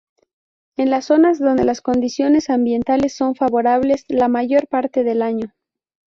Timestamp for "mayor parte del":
4.29-5.21